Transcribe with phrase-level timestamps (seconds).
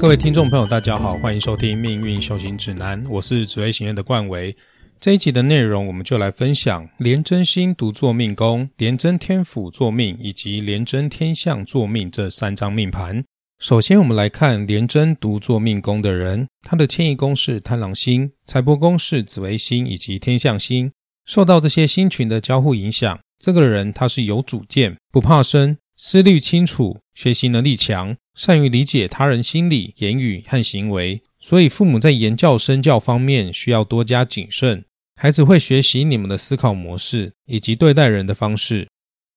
[0.00, 4.56] 各位听众朋友，大家好，欢迎收听《命运修行指南》，我是紫薇行院的冠维。
[4.98, 13.22] 这一集的内容，我们就来分享廉贞星独坐命宫、廉贞天府坐命以及廉贞天相坐命这三张命盘。
[13.58, 20.90] 首先，我们来看廉贞独坐命宫的人，他的迁移宫是贪狼星，财帛宫是紫微星以及天象星。
[21.26, 31.20] 受到这些星群的交互影响，这个人他是有主见，不怕生，思虑清楚，学习能力强，善于理解他人心理、言语和行为。
[31.38, 34.82] 所以，父母在言教身教方面需要多加谨慎。
[35.14, 38.88] 孩子会学习你们的思考模式以及对待人的方式，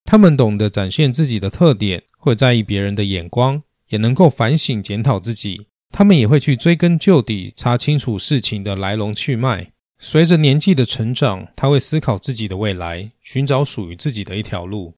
[0.06, 3.62] 他们懂得展现自己的特点，会在意别人的眼光。
[3.90, 9.74] 也能够反省检讨自己，他们也会去追根究底，查清楚事情的来龙去脉。
[10.00, 14.94] 随着年纪的成长，他会思考自己的未来，寻找属于自己的一条路。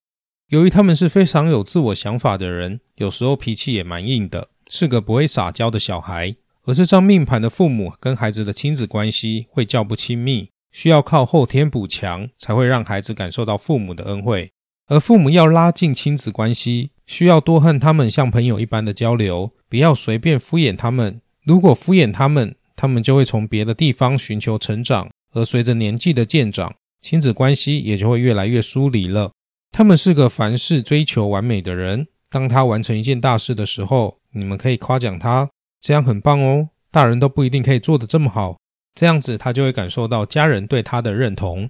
[0.48, 6.36] 由于他们是非常有自我想法的人，有时候脾气也蛮硬的，是个不会撒娇的小孩。
[6.64, 14.50] 而这张命盘的父母跟孩子的亲子关系会较不亲密，需要靠后天补强，才会让孩子感受到父母的恩惠。
[14.88, 16.90] 而父母要拉近亲子关系。
[17.06, 21.20] 需要多和他们像朋友一般的交流，不要随便敷衍他们。
[21.44, 29.30] 如果敷衍他们，他们就会从别的地方寻求成长，而随着年纪的渐长，亲子关系也就会越来越疏离了。
[29.70, 32.06] 他们是个凡事追求完美的人。
[32.28, 35.48] 当他完成一件大事的时候，你们可以夸奖他，
[35.80, 36.68] 这样很棒哦。
[36.90, 38.58] 大人都不一定可以做得这么好，
[38.94, 41.68] 这样子他就会感受到家人对他的认同。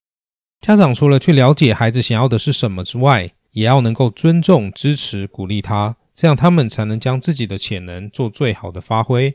[0.61, 9.35] 家长除了去了解孩子想要的是什么之外，也要能够尊重、支持、鼓励他，这样他们才能将自己的潜能做最好的发挥。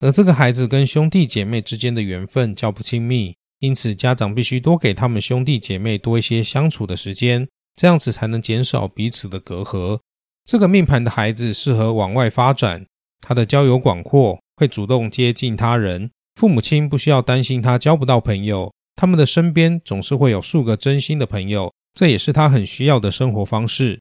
[0.00, 7.48] 而这个孩子跟兄弟姐妹之间的缘分较不亲密，因此家长必须多给他们兄弟姐妹多一些相处的时间，
[7.78, 10.00] 这样子才能减少彼此的隔阂。
[10.44, 12.84] 这个命盘的孩子适合往外发展，
[13.20, 21.72] 他的交友广阔，会主动接近他人，父母亲不需要担心他交不到朋友，他们的身边总是会有数个真心的朋友。
[21.94, 24.00] 这也是他很需要的生活方式，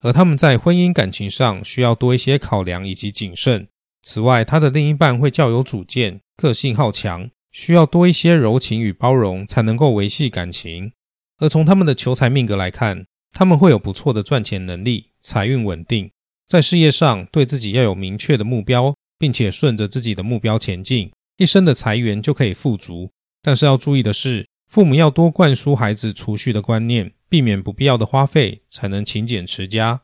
[0.00, 3.68] 而他们在婚姻感情上需要多一些考量以及谨慎。
[4.02, 10.92] 此外，他的另一半会较有主见，个性好强，需要多一些柔情与包容才能够维系感情。
[11.40, 16.10] 而从他们的求财命格来看，他们会有不错的赚钱能力，财运稳定，
[16.46, 23.10] 在事业上对自己要有明确的目标，并且顺着自己的目标前进，一生的财源就可以富足。
[23.42, 27.12] 但是要注意的是，父母要多灌输孩子储蓄的观念。
[27.30, 30.00] 避免不必要的花费，才能勤俭持家。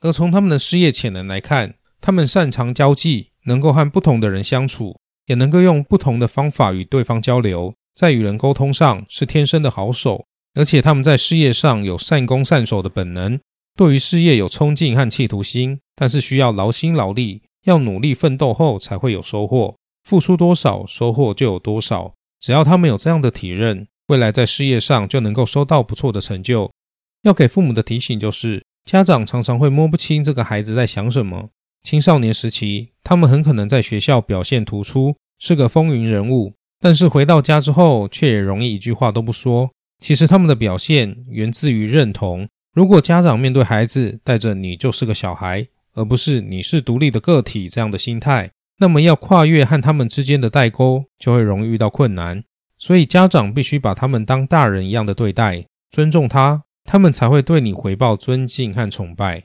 [0.00, 10.26] 而从他们的事业潜能来看，他们擅长交际，能够和不同的人相处，也能够用不同的方法与对方交流，在与人沟通上是天生的好手。
[10.54, 13.38] 而且他们在事业上有善攻善守的本能，
[13.76, 19.74] 对于事业有冲劲和企图心，但是需要劳心劳力，要努力奋斗后才会有收获。
[20.04, 22.14] 付出多少，收获就有多少。
[22.40, 23.86] 只要他们有这样的体认。
[24.08, 26.70] 未来在事业上就能够收到不错的成就。
[27.22, 31.48] 要给父母的提醒就是，家长常常会摸不清这个孩子在想什么。
[31.82, 39.70] 青少年时期，他们很可能在学校表现突出，是个风云人物，但是回到家之后，却也容易一句话都不说。
[40.04, 42.46] 其实他们的表现源自于认同。
[42.74, 45.66] 如果家长面对孩子带着“你就是个小孩”，
[45.96, 48.50] 而不是“你是独立的个体”这样的心态，
[48.80, 52.44] 那么要跨越和他们之间的代沟，就会容易遇到困难。
[52.78, 59.44] 所以，家长必须把他们当大人一样的对待，尊重他，他们才会对你回报尊敬和崇拜。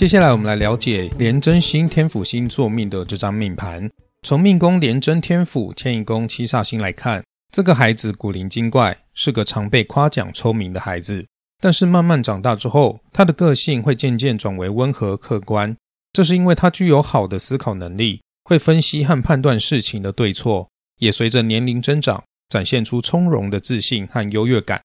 [0.00, 3.86] 接下来，我们来了解廉贞星天府星座命的这张命盘。
[4.22, 7.22] 从命宫廉贞天府迁移宫七煞星来看。
[7.52, 11.26] 这个孩子古灵精怪，是个常被夸奖聪明的孩子。
[11.60, 15.76] 但是慢慢长大之后，他的个性会渐渐转为温和客观。
[16.14, 20.66] 这是因为他具有好的思考能力，会分析和判断事情的对错，
[21.00, 24.80] 也随着年龄增长，展现出从容的自信和优越感。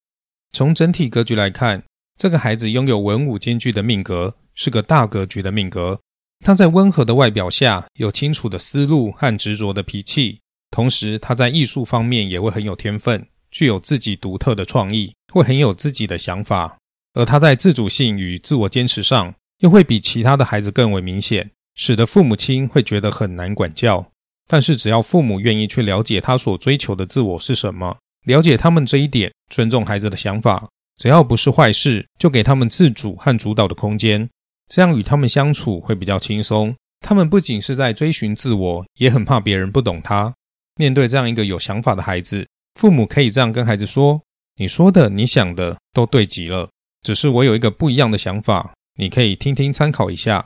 [0.52, 1.82] 从整体格局来看，
[2.18, 6.00] 这个孩子拥有文武兼具的命格，是个大格局的命格。
[6.44, 10.40] 他在温和的外表下，有清楚的思路和执着的脾气。
[10.72, 16.78] 同时，他在艺术方面也会很有天分，具有自己独特的创意，会很有自己的想法。
[17.14, 24.12] 而他在自主性与自我坚持上，又会比其他的孩子更为明显，使得父母亲会觉得很难管教。
[24.48, 30.68] 但是，只要父母愿意去了解他所追求的自我是什么，了解他们这一点，尊重孩子的想法，
[30.98, 34.30] 只要不是坏事，就给他们自主和主导的空间，
[34.68, 36.76] 这样与他们相处会比较轻松。
[37.02, 40.34] 他们不仅是在追寻自我，也很怕别人不懂他。
[40.78, 42.48] 面对这样一个有想法的孩子，
[42.80, 44.20] 父母可以这样跟孩子说
[44.58, 46.70] ：“你说的、你想的都对极了，
[47.02, 50.44] 只是我有一个不一样的想法，你可以听听参考一下。”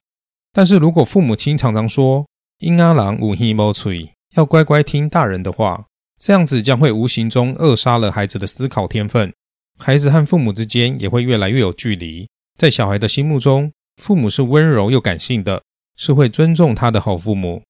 [0.51, 2.27] 但是如果父母亲常常说
[2.59, 5.85] “婴阿郎无希莫吹”，要乖乖听大人的话，
[6.19, 9.33] 这样子将会无形中扼杀了孩子的思考天分，
[9.77, 12.27] 孩子和父母之间也会越来越有距离。
[12.57, 15.61] 在小孩的心目中，父母是温柔又感性的。
[16.01, 17.61] 是会尊重他的好父母，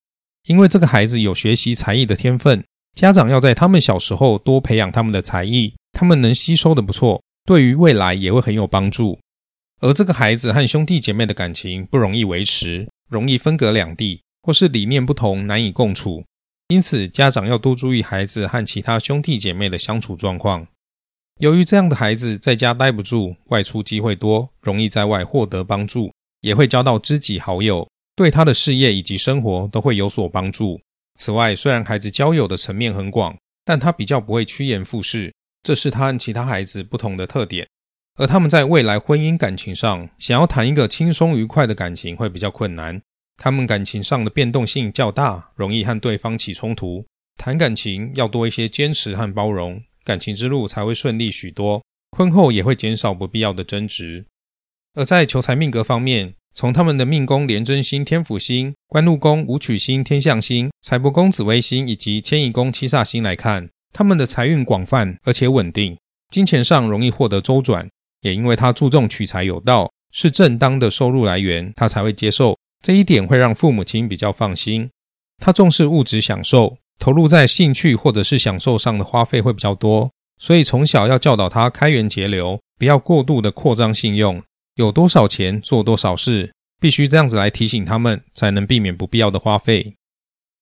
[0.45, 9.17] 因为这个孩子有学习才艺的天分，家长要在他们小时候多培养他们的才艺，他们能吸收的不错，对于未来也会很有帮助。
[9.81, 16.23] 而这个孩子和兄弟姐妹的感情不容易维持，容易分隔两地，或是理念不同难以共处，
[16.67, 20.67] 因此家长要多注意孩子和其他兄弟姐妹的相处状况。
[21.39, 27.87] 由于这样的孩子在家待不住，外出机会多，容易在外获得帮助，也会交到知己好友。
[28.15, 30.81] 对他的事业以及生活都会有所帮助。
[31.17, 35.33] 此外，虽然孩子交友的层面很广，但他比较不会趋炎附势，
[35.63, 37.67] 这是他和其他孩子不同的特点。
[38.17, 43.01] 而他们在未来婚姻感情上，想要谈一个轻松愉快的感情会比较困难。
[43.37, 47.05] 他们感情上的变动性较大，容易和对方起冲突。
[47.37, 51.81] 谈感情要多一些坚持和包容，感情之路才会顺利许多。
[52.17, 54.25] 婚后也会减少不必要的争执。
[54.95, 65.97] 而在求财命格方面，从他们的命宫廉贞星、天府星、官禄宫武曲星、天象星、财帛宫紫微星以及迁移宫七煞星来看，他们的财运广泛而且稳定，
[66.31, 67.87] 金钱上容易获得周转。
[68.21, 74.89] 也因为他注重取财有道，是正当的收入来源，他才会接受这一点，会让父母亲比较放心。
[75.37, 84.43] 他重视物质享受，投入在兴趣或者是享受上的花费会比较多，所以从小要教导他开源节流，不要过度的扩张信用。
[84.79, 89.95] 有多少钱做多少事，必须这样子来提醒他们，才能避免不必要的花费。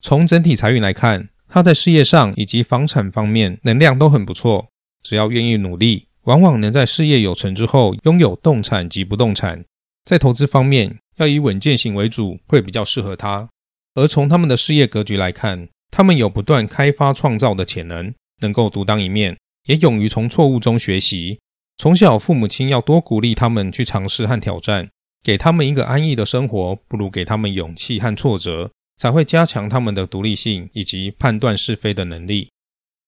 [0.01, 4.69] 从整体财运来看，他在事业上以及房产方面能量都很不错，
[5.03, 9.63] 只要愿意努力，往往能在事业有成之后拥有动产及不动产。
[10.03, 13.47] 在投资方面，要以稳健型为主，会比较适合他。
[13.93, 18.11] 而从他们的事业格局来看，他们有不断开发创造的潜能，
[18.41, 19.37] 能够独当一面，
[19.67, 21.37] 也勇于从错误中学习。
[21.77, 24.89] 从小，父母亲要多鼓励他们去尝试和挑战，
[25.23, 32.49] 给他们一个安逸的生活，不如给他们勇气和挫折，才会加强他们的独立性以及判断是非的能力。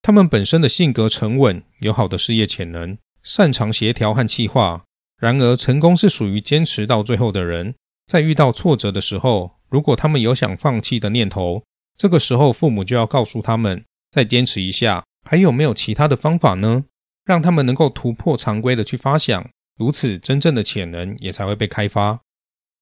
[0.03, 4.83] 他们本身的性格沉稳，有好的事业潜能，擅长协调和企划。
[5.19, 7.73] 然而，成功是属于坚持到最后的人。
[8.05, 11.63] 在遇到挫折的时候，如果他们有想放弃的念头，
[11.97, 16.85] 这个时候父母就要告诉他们：再坚持一下，还有没有其他的方法呢？
[17.29, 19.47] 让他们能够突破常规的去发想，
[19.77, 22.21] 如此真正的潜能也才会被开发。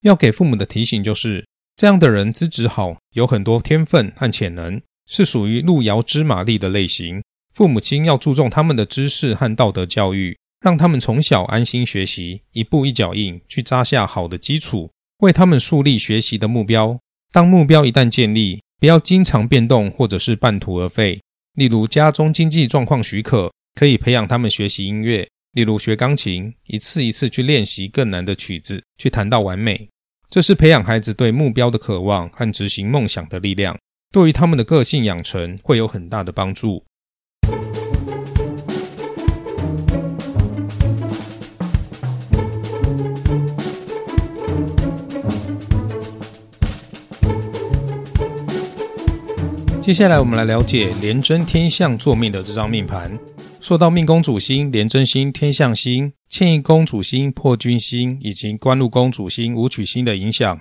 [0.00, 1.46] 要给父母的提醒就是，
[1.76, 7.22] 这样的人资质好，有很多天分和潜能，是属于路遥知马力的类型。
[7.52, 16.98] 父母亲要注重他们的知识和道德教育，让他们从小安心学习，一步一脚印去扎下好的基础，为他们树立学习的目标。
[17.30, 21.20] 当目标一旦建立，不要经常变动或者是半途而废。
[21.54, 23.52] 例如家中经济状况许可。
[23.78, 29.88] 可以培养他们学习音乐，例如学钢琴，一次一次去练习更难的曲子，去弹到完美。
[30.28, 33.78] 这是培养孩子对目标的渴望和执行梦想的力量，
[34.10, 36.84] 对于他们的个性养成会有很大的帮助。
[49.80, 53.16] 接下来，我们来了解廉贞天象座命的这张命盘。
[53.68, 60.58] 受到命宫主星廉贞星、天象星、迁移宫主星破军星以及官禄宫主星武曲星的影响，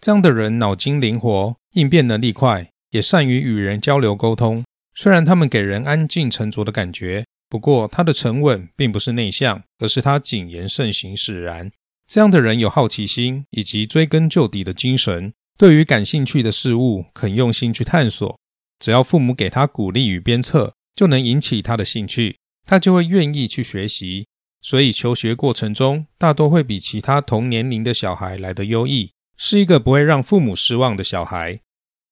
[0.00, 4.64] 这样的人脑筋灵活，应变能力快，也善于与人交流沟通。
[4.94, 11.70] 虽然他们给人安静沉着的感觉，不过他的沉稳并不是内向，而是他谨言慎行使然。
[12.10, 18.38] 这样的人有好奇心以及追根究底的精神，对于感兴趣的事物肯用心去探索。
[18.78, 20.72] 只要父母给他鼓励与鞭策。
[20.98, 22.37] 就能引起他的兴趣，
[22.68, 24.26] 他就会愿意去学习。
[24.60, 31.60] 所以求学过程中，大多会比其他同年龄的小孩来得优异，是一个不会让父母失望的小孩。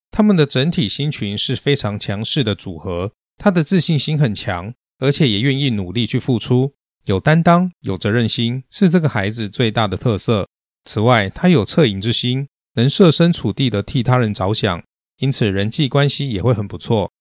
[0.09, 6.73] 他们的整体心群是非常强势的组合，他的自信心很强，而且也愿意努力去付出，
[7.05, 10.47] 有担当、有责任心，是这个孩子最大的特色。
[10.85, 14.81] 此外，他有恻隐之心，能设身处地的替他人着想，
[15.19, 17.11] 因此人际关系也会很不错。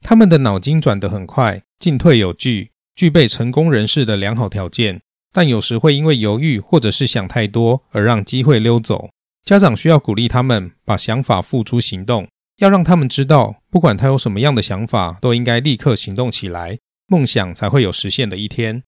[0.00, 2.70] 他们的脑筋转得很快，进退有据，
[3.00, 5.00] 具备成功人士的良好条件，
[5.32, 9.08] 但有时会因为犹豫或者是想太多而让机会溜走。
[9.42, 12.28] 家长需要鼓励他们把想法付诸行动，
[12.58, 16.78] 要让他们知道，不管他有什么样的想法，都应该立刻行动起来，
[17.08, 18.82] 梦想才会有实现的一天。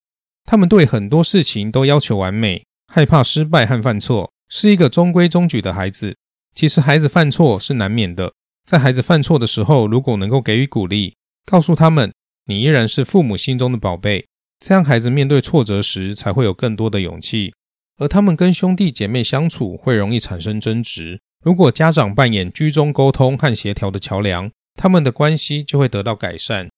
[0.45, 6.14] 他们对很多事情都要求完美，害怕失败和犯错，是一个中规中矩的孩子。
[6.54, 8.31] 其实，孩子犯错是难免的。
[8.66, 11.14] 在孩子犯错的时候，如果能够给予鼓励，
[11.47, 12.12] 告诉他们
[12.46, 14.26] 你依然是父母心中的宝贝，
[14.58, 17.54] 这样孩子面对挫折时才会有更多的勇气。
[17.99, 26.68] 而他们跟兄弟姐妹相处会容易产生争执，如果家长扮演居中沟通和协调的桥梁，他们的关系就会得到改善。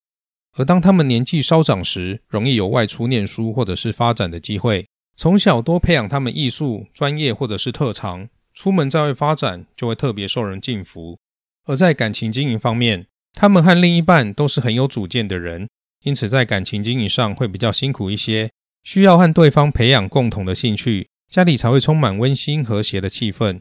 [0.57, 4.87] 而当他们年纪稍长时，容易有外出念书或者是发展的机会。
[5.17, 11.19] 从小多培养他们艺术、专业或者是特长，出门在外发展就会特别受人敬服。
[11.67, 15.69] 而在感情经营方面，他们和另一半都是很有主见的人，
[16.05, 18.51] 因此在感情经营上会比较辛苦一些，
[18.85, 23.61] 需要和对方培养共同的兴趣，家里才会充满温馨和谐的气氛。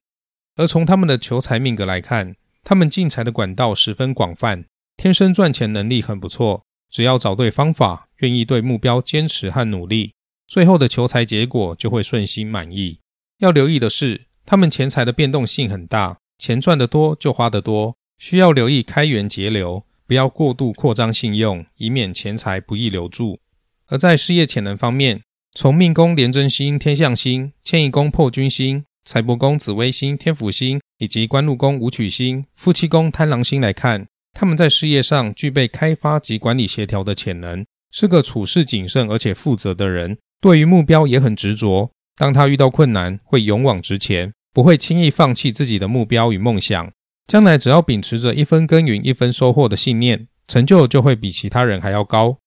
[0.56, 4.66] 而从他们的求财命格来看，他们进财的管道十分广泛，
[4.96, 6.64] 天生赚钱能力很不错。
[6.92, 10.14] 只要找对方法，愿意对目标坚持和努力，
[10.48, 13.00] 最后的求财结果就会顺心满意。
[13.40, 23.42] 要留意的是，他们钱财的变动性很大，钱赚得多就花得多，需要留意开源节流，不要过度扩张信用，以免钱财不易留住。
[23.90, 34.08] 而在事业潜能方面，从命宫廉贞星、天象星、迁移宫破军星、财帛宫紫微星、天府星以及官禄宫武曲星、夫妻宫贪狼星来看。
[34.32, 40.18] 他们在事业上具备开发及管理协调的潜能，是个处事谨慎而且负责的人。
[40.40, 41.92] 对于目标也很执着。
[42.16, 46.90] 当他遇到困难，会勇往直前，不会轻易放弃自己的目标与梦想。
[47.28, 52.38] 将来只要秉持着一分耕耘一分收获的信念，成就就会比其他人还要高。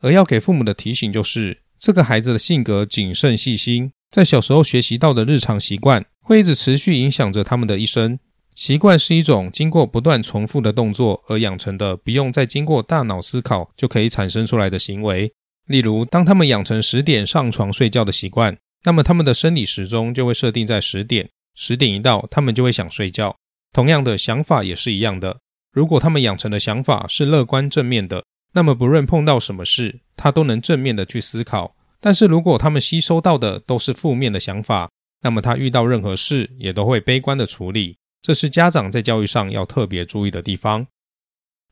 [0.00, 8.18] 而要给父母的提醒就是，这个孩子的性格谨慎细心，在小时候学习到的日常习惯，会一直持续影响着他们的一生。
[8.54, 15.32] 习惯是一种经过不断重复的动作而养成的，不用再经过大脑思考就可以产生出来的行为。
[15.68, 21.28] 例如，当他们养成十点上床睡觉的习惯，那么他们的生理时钟就会设定在十点。
[21.54, 23.36] 十点一到，他们就会想睡觉。
[23.72, 25.38] 同样的想法也是一样的。
[25.72, 31.76] 如果他们养成的想法是乐观正面的，那么不论碰到什么事，他都能正面的去思考。
[32.00, 34.90] 但是如果他们吸收到的都是负面的想法，
[35.22, 37.96] 那么他遇到任何事也都会悲观的处理。
[38.22, 40.86] 这是家长在教育上要特别注意的地方。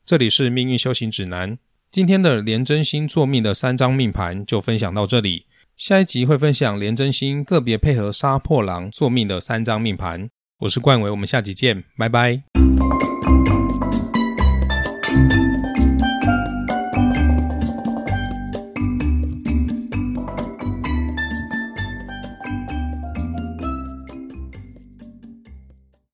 [0.04, 1.58] 这里是命运修行指南，
[1.90, 5.46] 今天的廉贞星座命的三张命盘就分享到这里。
[5.76, 10.28] 下一集会分享廉贞星个别配合杀破狼座命的三张命盘。
[10.58, 12.42] 我是冠伟，我们下期见，拜拜。